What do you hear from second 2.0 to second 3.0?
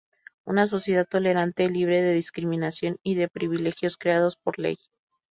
de discriminación